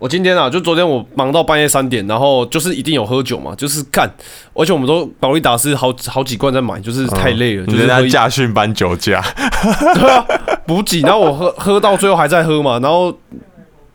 [0.00, 4.12] 我今天啊，就昨天我忙到半夜三点，然后就是一定有喝酒嘛，就是干，
[4.52, 9.22] 而且我们都保利达是好好几罐在买，就是太累了，就是在驾训班酒驾，
[9.94, 10.26] 对啊，
[10.66, 13.16] 补给，然后我喝喝到最后还在喝嘛，然后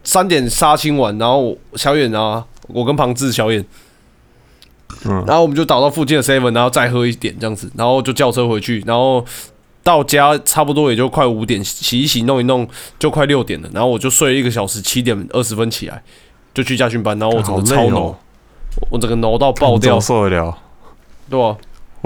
[0.07, 3.63] 三点杀青完，然后小远啊，我跟庞志、小远，
[5.03, 5.21] 嗯。
[5.27, 9.23] 然后我们就倒到附近的 seven，然后再喝一点这样子，然后就叫车回去，然后
[9.83, 12.65] 到家差不多也就快五点，洗一洗弄一弄
[12.97, 16.01] 就快六点了，然后我就睡了一个小时，七点二十分起来
[16.53, 18.15] 就去家训班，然后我整个超浓，哦。
[18.89, 19.99] 我整个浓到爆掉。
[19.99, 20.57] 受得了？
[21.29, 21.57] 对啊，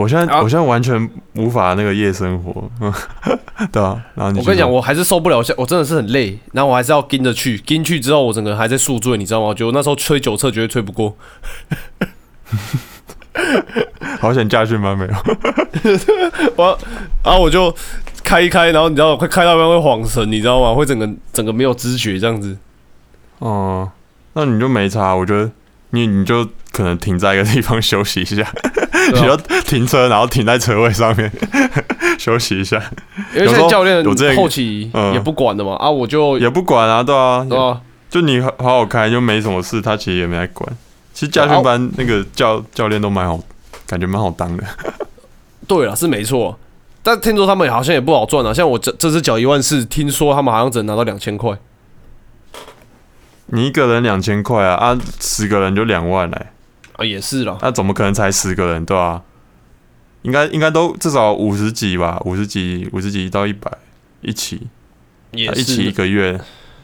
[0.01, 2.91] 我现在、啊我现在完全无法那个夜生活，嗯，
[3.71, 4.01] 对啊。
[4.15, 9.47] 然后你我跟你讲，我还是受不了，我真的是很累，然后我还是要跟着去，跟去之后我整个还在宿醉，你知道吗？
[9.47, 11.15] 我觉得那时候吹酒测绝对吹不过，
[14.19, 15.13] 好想驾训班没有，
[16.57, 16.77] 我
[17.23, 17.73] 然后我就
[18.23, 20.73] 开一开，然后你知道快开到一半会晃神，你知道吗？
[20.73, 22.57] 会整个整个没有知觉这样子。
[23.39, 23.89] 哦、
[24.33, 25.49] 那你就没差，我觉得
[25.91, 28.43] 你你就可能停在一个地方休息一下，
[29.07, 31.31] 你对啊就停车，然后停在车位上面
[32.19, 32.81] 休息一下，
[33.35, 37.81] 因为教练我之前后期嗯也不管的嘛，啊，我就也不管啊，对啊，对啊？
[38.09, 40.69] 就你好好开就没什么事，他其实也没来管。
[41.13, 43.39] 其实驾训班那个教教练都蛮好，
[43.87, 44.63] 感觉蛮好当的。
[45.67, 46.57] 对啊，是没错，
[47.03, 48.53] 但听说他们好像也不好赚啊。
[48.53, 51.57] 像我这这次缴一万四，听说他们好像只能拿到两千块。
[53.47, 56.47] 你一个人两千块啊，啊，十个人就两万嘞、
[56.97, 59.21] 啊，也是啦，那、怎么可能才十个人，对吧、
[60.21, 63.71] 应该应该都至少五十几吧，五十几五十几到一百
[64.21, 64.67] 一起，
[65.31, 66.39] 也啊一起一个月，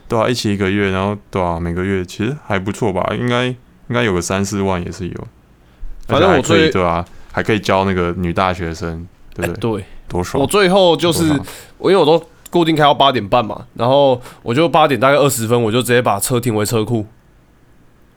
[0.08, 3.56] 对啊，一起一个月，然后对啊，每个月其实还不错吧，应该应
[3.90, 5.28] 该有个三四万也是有，
[6.08, 9.72] 反正我最对啊，还可以教那个女大学生，对哎不对？
[9.80, 10.42] 对，多爽！
[10.42, 11.24] 我最后就是
[11.78, 17.06] 我因为我都固定开到八点半嘛，然后我就八点大概二十分，我就直接把车停回车库，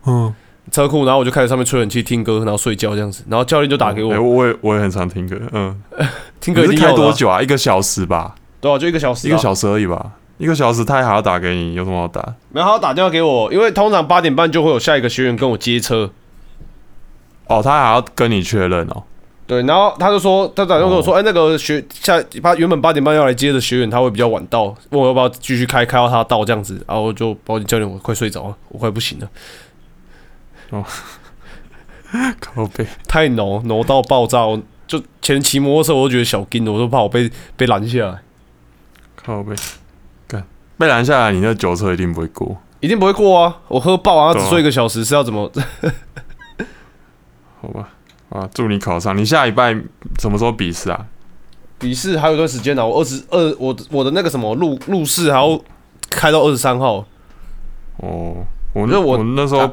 [0.07, 0.33] 嗯，
[0.70, 5.83] 车库，然后我就开始上面吹冷气听歌，然后睡觉这样子，然后教练就打给我，哎我也我也很常听歌，嗯，
[6.40, 6.96] 听歌你是开一定要啊？
[6.96, 7.42] 多久啊？
[7.42, 12.20] 一个小时吧，对啊，就一个小时、啊，一个小时而已吧，一个小时他还要打给你，有什么好打？
[12.51, 16.11] 没有他要打电话给我，因为通常八点半就会有下一个学员跟我接车，
[17.46, 19.03] 哦，他还要跟你确认哦。
[19.46, 29.29] 对，然后他就说，他打电话跟我说，哎、那个学下八原本八点半要来接的学员，他会比较晚到，问我要不要继续开，开到他到这样子，然后我就保险教练，我快睡着了，我快不行了，
[32.41, 38.19] 靠背，太浓浓到爆炸，我就前天骑摩托车我都觉得小劲，我都怕我被被拦下来，
[39.17, 39.55] 靠背，
[40.27, 40.45] 干
[40.79, 42.57] 被拦下来，你那酒车一定不会过。
[42.81, 45.51] 一定不会过啊，我喝爆啊，只睡一个小时是要怎么？
[47.61, 47.91] 好吧，
[48.31, 49.17] 啊，祝你考上。
[49.17, 49.75] 你下礼拜
[50.19, 51.07] 什么时候笔试啊？
[51.79, 55.61] 笔试还有一段时间呢、我二十二，我我的那个什么路路试还要
[56.09, 57.05] 开到二十三号，
[57.99, 58.37] 哦，
[58.73, 59.73] 我那那我我那时候啊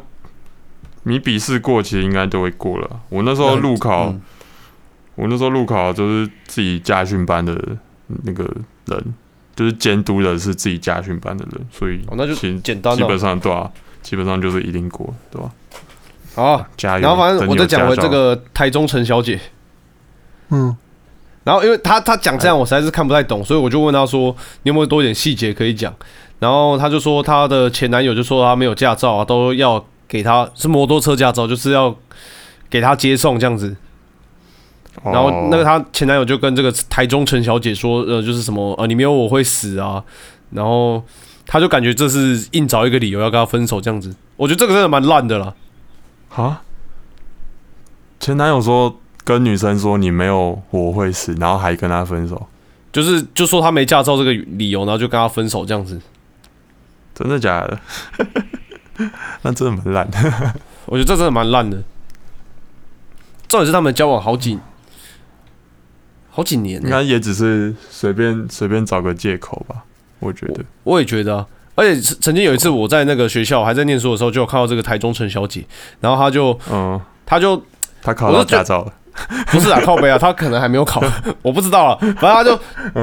[1.08, 3.00] 你笔试过，其实应该都会过了。
[3.10, 4.22] 我那时候路考，嗯
[5.15, 7.60] 我那时候路考就是自己家训班的
[8.24, 8.43] 那个
[8.86, 9.13] 人，
[9.56, 13.17] 就是监督的是自己家训班的人，所以哦那就其实简单基本。
[13.17, 13.67] 上对啊，
[14.04, 15.50] 基本上就是一定过，对吧？
[16.36, 17.02] 好，加油！
[17.02, 19.39] 然后反正我在讲回，这个台中陈小姐，
[20.50, 20.78] 嗯，
[21.43, 25.91] 然后因为他他讲这样，我实在是看不太懂，所以我就问他说：“你有没有多一点细节可以讲？”
[26.38, 31.96] 然后他就说他的前男友就说他没有驾照啊，都要给他是摩托车驾照，就是要
[32.70, 33.76] 给他接送这样子。
[35.04, 40.04] 然后那个哦他前男友就跟这个台中陈小姐说，呃，就是什么呃，你没有我会死啊。
[40.50, 41.04] 然后
[41.46, 44.15] 他就感觉这是硬找一个理由要跟他分手这样子。
[44.38, 45.54] 我觉得这个真的蛮烂的啦。
[46.34, 46.62] 啊，
[48.20, 52.48] 前男友说跟女生说你没有我会死，然后还跟他分手，
[52.91, 56.00] 就是就说他没驾照这个理由，然后就跟他分手这样子。
[57.13, 57.80] 真的假的？
[59.44, 60.18] 那真的蛮烂的。
[60.86, 61.78] 我觉得这真的蛮烂的。
[63.48, 64.60] 重点是他们交往好几
[66.30, 69.84] 好几年呢，应该也只是随便随便找个借口吧，
[70.20, 70.64] 我觉得。
[70.84, 71.46] 我也觉得、啊。
[71.76, 75.64] 而且曾曾经有一次我在那个学校还在念书的时候，就有看到这个台中陈小姐，
[76.00, 77.62] 然后她就嗯，她就
[78.02, 78.94] 她考我就觉得到驾照了。
[79.48, 81.02] 不是啊，靠背啊，她可能还没有考，
[81.42, 81.98] 我不知道了。
[82.20, 82.60] 反正她就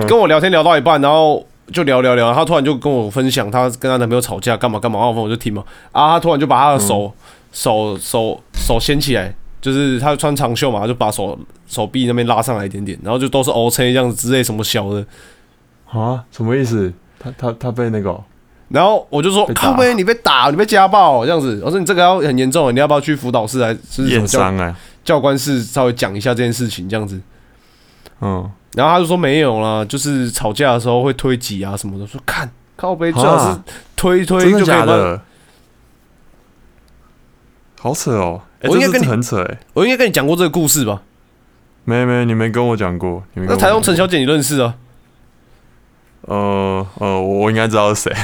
[0.07, 5.65] 跟我聊天聊到一半，然后就聊聊聊，她突然就跟我分享她跟她男朋友吵架干嘛干嘛，然后我就听嘛。
[5.93, 7.13] 啊，她突然就把她的手、
[7.53, 15.05] 手手手掀起来，就是她穿长袖嘛，她就把手手臂那边拉上来一点点，然后就都是 O C 这样子之类什么小的。
[15.91, 16.25] 啊？
[16.31, 16.93] 什么意思？
[17.19, 18.23] 他他他被那个哦、
[18.69, 21.63] 然后我就说靠背，你被打，你被家暴这样子。
[21.65, 27.21] 我说你这个要很严重，你要不要去辅导室来是什验么教官室稍微讲一下这件事情这样子。
[28.21, 32.07] 嗯，然后他就说没有啦，就是吵架的时候会推挤啊什么的。
[32.07, 33.65] 说看靠背最好是啊
[33.97, 34.87] 推一推真的就可以帮。
[34.87, 35.21] 假的？
[37.81, 38.41] 好扯哦！
[38.63, 39.59] 我应该跟你很扯哎。
[39.75, 41.03] 我应该跟你讲过这个故事吧？
[41.85, 43.23] 没没，你没跟我讲过。
[43.35, 44.75] 那台中陈小姐你认识啊？
[46.23, 48.17] 呃呃，我我应该知道是谁，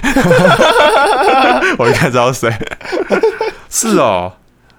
[1.78, 2.50] 我应该知道是谁。
[3.68, 4.32] 是哦，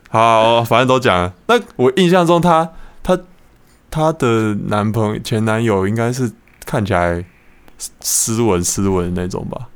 [0.10, 1.32] 好，反正都讲了。
[1.46, 2.70] 那我印象中她，
[3.04, 3.16] 她
[3.92, 6.32] 她的男朋友前男友应该是
[6.66, 7.24] 看起来
[8.00, 9.68] 斯文斯文的那种吧？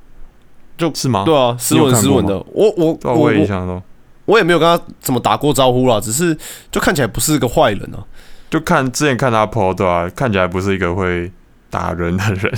[0.78, 1.23] 就是吗？
[1.25, 2.38] 对啊，斯文斯文的。
[2.51, 3.82] 我我我也印象中，
[4.25, 6.38] 我也没有跟他怎么打过招呼啦，只是
[6.71, 8.04] 就看起来不是个坏人啊。
[8.49, 11.32] 就看之前看他 PO 对啊，看起来不是一个会
[11.69, 12.54] 打人的人。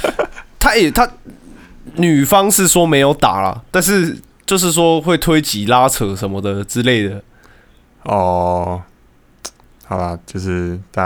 [0.58, 1.10] 他也他
[1.96, 7.22] 女方是说没有打啦，但是就是说会推挤拉扯什么的之类的。
[8.04, 8.80] 哦，
[9.92, 11.02] 好啦，就是大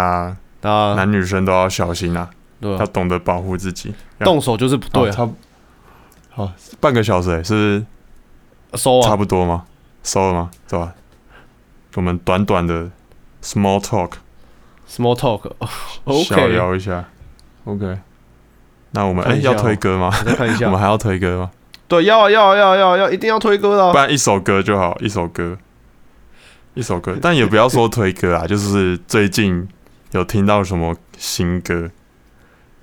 [0.63, 2.77] 家啊，男女生都要小心啊，要？
[2.87, 3.93] 懂得保护自己。
[4.21, 5.35] 动手就是不对啊，好差不
[6.31, 7.85] 好半个小时哎，是
[8.73, 9.65] 差收啊，不多吗？
[10.05, 10.51] 收了吗？
[10.69, 10.93] 对吧？
[11.97, 12.91] 我们短短的
[13.43, 14.13] small talk
[14.89, 15.51] small talk。
[16.25, 17.05] 小聊一下
[17.65, 17.99] ，OK。
[18.93, 20.11] 那我们哎、要推歌吗？
[20.17, 20.79] 我再看一 我们。
[20.79, 21.51] 还要推歌吗？
[21.89, 23.93] 对，要啊要啊要啊要啊要，一定要推歌的啊。
[23.93, 25.57] 不然一首歌就好，一首歌，
[26.77, 29.67] 一首歌，但也不要说推歌啊， 就是最近
[30.13, 31.91] 有听到什么新歌，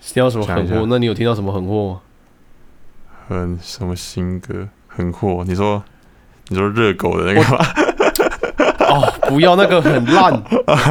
[0.02, 0.86] 听到什么狠货？
[0.90, 2.02] 那你有听到什么狠货吗？
[3.30, 5.44] 很什么新歌，很货。
[5.48, 5.84] 你说
[6.48, 7.66] 你说热狗的那个吗？
[8.90, 10.42] 哦，不要那个很烂，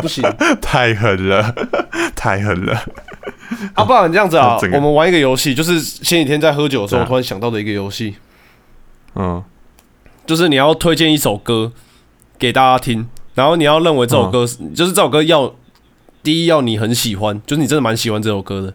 [0.00, 0.22] 不行
[0.62, 1.55] 太狠了，
[2.14, 2.80] 太狠了。
[3.74, 3.84] 啊！
[3.84, 8.16] 不然这样子啊我们玩一个游戏，就是前几天在喝酒的时候，突然想到的一个游戏，
[9.16, 9.42] 嗯，
[10.24, 11.72] 就是你要推荐一首歌
[12.43, 15.55] 给大家听，然后你要认为这首歌是，就是这首歌要
[16.24, 18.74] 第一要你很喜欢，就是你真的蛮喜欢这首歌的，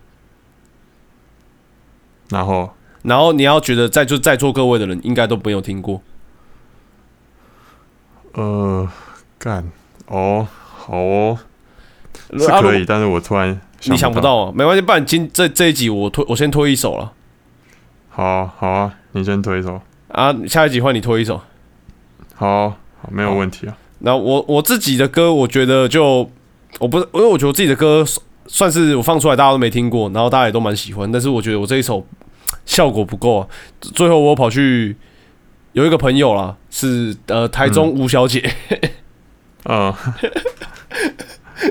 [2.30, 2.70] 然后？
[3.03, 6.01] 然后你要觉得在就在座各位的人应该都没有听过，
[8.36, 8.88] 呃，
[9.38, 9.70] 干。
[10.05, 10.47] 哦，
[10.78, 11.38] 好哦，
[12.32, 14.45] 是可以，但是我突然你想不到。
[14.45, 17.11] 啊，没关系，不然今这这一集我推我先推一首了
[18.09, 19.82] 好啊好啊，你先推一首。
[20.07, 21.41] 啊，下一集换你推一首。
[22.36, 22.78] 好，好，
[23.10, 23.78] 没有问题啊。
[24.00, 26.30] 那我我自己的歌，我觉得就
[26.80, 32.06] 我不是，因为我觉得我自己的歌算算是我放出来大家都没听过，然后大家也都蛮喜欢，但是我觉得我这一首
[32.66, 33.48] 效果不够啊。
[33.82, 34.95] 最后我跑去
[35.74, 38.50] 有一个朋友啦，是呃台中吴小姐，
[39.66, 39.91] 嗯，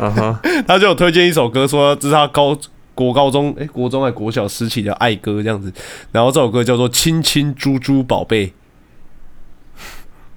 [0.01, 0.11] 啊。
[0.11, 2.59] 哈， 他就有推荐一首歌，说这是他高
[2.93, 5.72] 国高中哎、国中还国小时期的爱歌这样子，
[6.11, 8.49] 然后这首歌叫做《亲亲猪猪宝贝》。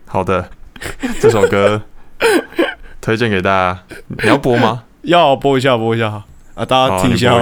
[0.06, 0.52] 好的，
[1.20, 1.82] 这首歌
[3.02, 4.84] 推荐给大家，你要播吗？
[5.04, 6.08] 要播一下，播一下
[6.56, 6.66] 啊！
[6.66, 7.42] 大家好，听一下。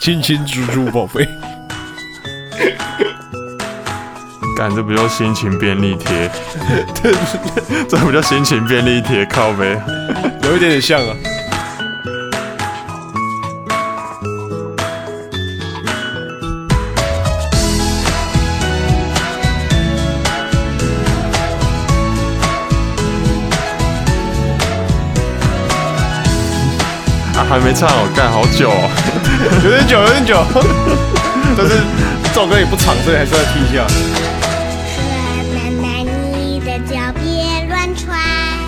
[0.00, 1.28] 亲亲猪猪宝贝。
[4.56, 6.30] 干，这不叫心情便利贴，
[7.88, 9.80] 这不叫心情便利贴，靠呗。
[10.42, 11.16] 有一点点像啊。
[27.54, 28.90] 还没唱哦，干好久哦。
[29.62, 30.42] 有点久，有点久。
[31.56, 31.80] 但是
[32.24, 33.86] 这首歌也不长，所以还是要听一下。
[35.54, 38.18] 奶奶，你的脚别乱踹。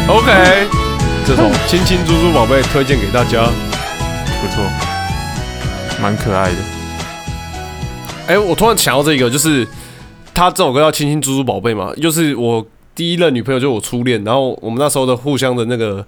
[0.07, 0.29] OK，
[1.25, 3.47] 这首《亲亲猪猪宝贝》推荐给大家。
[4.39, 4.63] 不错，
[6.03, 6.57] 蛮可爱的。
[8.27, 9.67] 哎、我突然想到这个，就是
[10.35, 16.05] 他这首歌叫《亲亲猪猪宝贝》嘛，就是我第一任女朋友，就是我初恋，然后我们那时候的互相的那个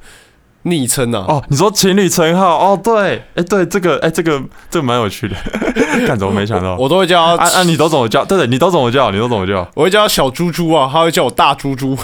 [0.70, 2.58] 昵称啊，哦，你说情侣称号？
[2.58, 5.34] 哦，对，哎，对，这个，哎，这个，这个蛮有趣的。
[6.06, 6.76] 干怎么没想到？
[6.76, 8.24] 我都会叫他，啊啊，你都怎么叫？
[8.24, 9.10] 对对，你都怎么叫？
[9.10, 9.68] 你都怎么叫？
[9.74, 11.96] 我会叫他小猪猪啊，他会叫我大猪猪。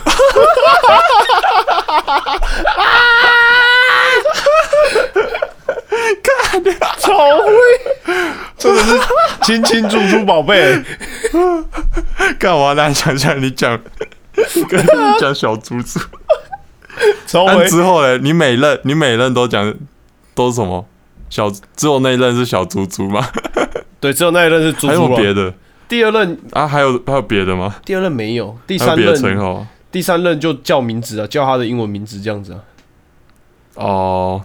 [6.99, 7.49] 超会，
[8.57, 9.01] 真的是
[9.43, 10.83] 亲亲猪猪宝贝。
[12.39, 13.79] 干我难想想你讲
[14.69, 14.87] 跟你
[15.21, 16.01] 讲小猪猪。
[17.27, 18.19] 之后呢？
[18.19, 19.75] 你每任你每任都讲
[20.35, 20.85] 都是什么？
[21.31, 23.27] 小只有那一任是小猪猪吗？
[23.99, 25.17] 对，只有那一任是猪猪还有。
[25.17, 25.53] 别的
[25.89, 26.67] 第二任，啊？
[26.67, 27.75] 还有还有别的吗？
[27.85, 29.67] 第二任没有，第三任，号？
[29.91, 32.61] 第三任就叫名字啊，叫他的英文名字这样子啊。
[33.75, 34.43] 哦，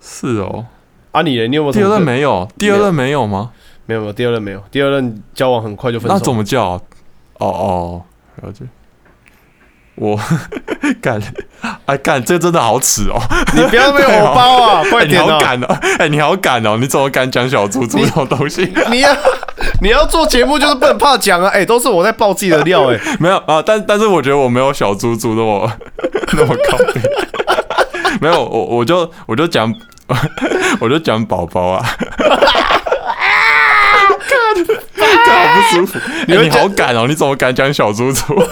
[0.00, 0.66] 是哦。
[1.12, 1.48] 啊，你嘞？
[1.48, 3.50] 你有没有第二任没有，第二任没有吗？
[3.86, 6.16] 没有没有，第二任没有，第二任交往很快就分手。
[6.16, 6.80] 那怎么叫？
[7.38, 8.02] 哦哦，
[8.42, 8.64] 了解。
[10.00, 10.18] 我
[11.02, 11.20] 干，
[11.84, 13.20] 哎干，这真的好耻哦！
[13.54, 14.82] 你不要被我包啊！
[14.90, 15.34] 快点啊！
[15.34, 15.66] 好敢哦！
[15.98, 16.78] 哎，你好敢哦！
[16.80, 18.72] 你怎么敢讲小猪猪这种东西？
[18.90, 19.14] 你要
[19.82, 21.50] 你要做节目就是不能怕讲啊！
[21.52, 25.70] 哎、都是我在爆自己的料哎、 没有啊，但但是我觉得我没有小猪猪那么
[26.32, 27.02] 那么高明。
[28.22, 29.72] 没有，我我就我就讲，
[30.80, 31.84] 我就讲宝宝啊。
[34.96, 35.98] 好不舒服。
[36.26, 37.06] 你、你好敢哦！
[37.08, 38.22] 你怎么敢讲小猪猪？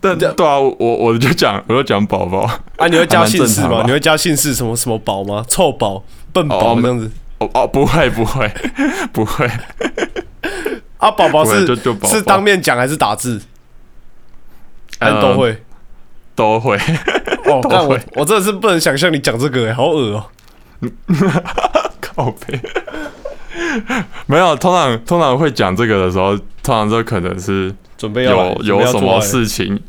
[0.00, 2.40] 但对啊，我我就讲，我就讲宝宝。
[2.76, 3.82] 啊，你会加姓氏吗？
[3.86, 5.44] 你会加姓氏什么什么宝吗？
[5.48, 7.10] 臭宝、笨宝这样子。
[7.38, 8.48] 哦哦，不会不会
[9.12, 9.44] 不会，
[10.98, 11.66] 啊，宝宝是
[12.06, 13.42] 是当面讲还是打字？
[15.00, 15.62] 还是呃都会？
[16.36, 16.76] 都会。
[17.46, 20.24] 哦， 都但我我真的是不能想象你讲这个哎、好恶哦、
[22.00, 22.60] 靠背。
[24.26, 29.20] 没有，通常通常会讲这个的时候，通常都可能是准备有有什么？
[29.20, 29.80] 事情，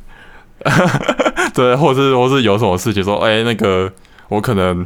[1.54, 3.91] 对，或是或是有什么事情说，哎、那个
[4.30, 4.86] 我可能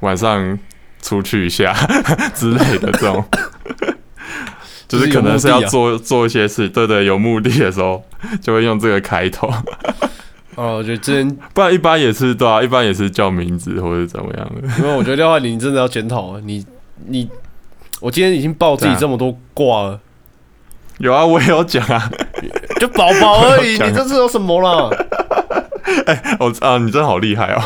[0.00, 0.58] 晚上
[1.02, 1.72] 出去一下
[2.34, 3.24] 之类的这种，
[4.88, 8.04] 就就是可能是要做做一些事，对对，有目的的时候
[8.40, 9.52] 就会用这个开头，
[10.56, 14.62] 哦，我觉得之前，不然一般也是对啊，一般也是叫名字或者怎么样的。
[14.82, 16.64] 因为我觉得廖汉你真的要检讨啊，你
[17.06, 17.28] 你，
[18.00, 20.00] 我今天已经爆自己这么多卦了，
[20.98, 22.10] 有啊，我也有讲啊，
[22.80, 24.90] 就宝宝而已，你这次有什么啦？
[26.40, 27.62] 我啊，你真的好厉害哦！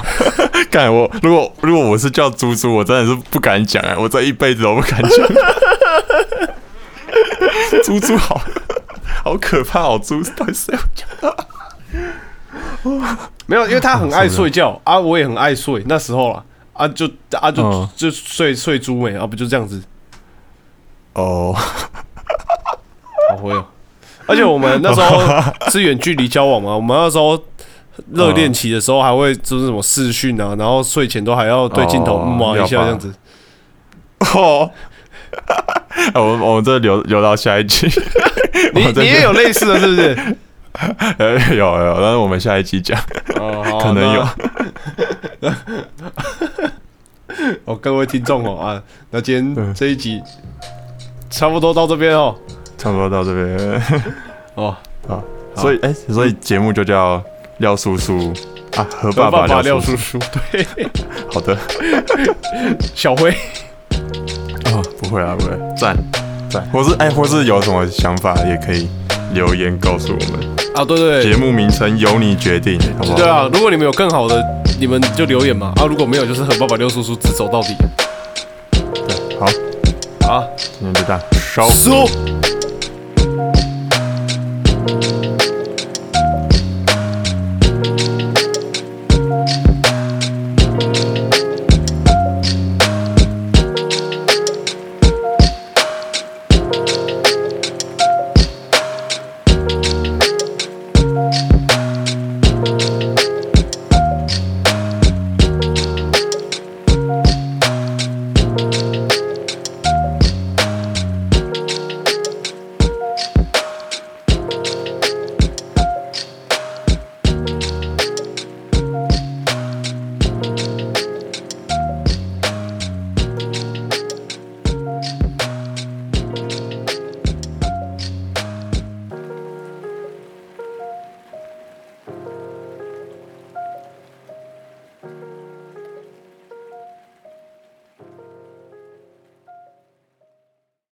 [0.71, 5.27] 干我如果如果我是叫猪猪，我真的是不敢讲哎，我这一辈子都不敢讲。
[7.83, 8.41] 猪猪好
[9.25, 11.09] 好可怕哦，猪到底谁要讲？
[13.47, 15.83] 没有，因为他很爱睡觉 啊，我也很爱睡。
[15.87, 17.09] 那时候啦，啊就
[17.39, 19.83] 啊就、嗯就睡睡猪尾啊，不就这样子？
[21.15, 21.55] 哦，
[23.31, 23.65] 好会哦。
[24.27, 25.21] 而且我们那时候
[25.71, 27.37] 是远距离交往嘛，我们那时候
[28.13, 33.13] 热恋期的时候还会就是什么视讯啊，然后睡前都还要对镜头哦嗯啊一下这样子。
[34.35, 34.71] 哦，
[36.15, 37.89] 我们我们这留留到下一集。
[38.75, 40.37] 你你也有类似的，是不是？
[41.19, 42.99] 呃 有有，但是我们下一集讲，
[43.37, 44.27] 哦，好 可能有。
[47.65, 50.21] 哦，各位听众哦啊，那今天对这一集
[51.31, 52.35] 差不多到这边哦。
[52.77, 53.83] 差不多到这边。
[54.55, 55.23] 哦，好，
[55.55, 57.23] 所以哎、所以节目就叫
[57.59, 58.33] 廖叔叔
[58.77, 60.19] 啊，和和爸爸廖廖叔叔叔。
[60.19, 60.67] 叔，对，
[61.33, 61.57] 好的，
[62.95, 63.31] 小辉，
[64.67, 65.97] 哦，不会啊，不会，赞
[66.51, 68.89] 赞，或是哎、或是有什么想法也可以
[69.33, 70.60] 留言告诉我们。
[70.75, 73.17] 啊，对对对，节目名称由你决定，好不好？
[73.17, 74.43] 对啊，如果你们有更好的，
[74.79, 75.73] 你们就留言嘛。
[75.77, 77.75] 啊，如果没有，就是和爸爸六叔叔直走到底。
[78.71, 79.47] 对，好，
[80.27, 81.69] 好，今天就这样，收。
[81.71, 82.40] 收。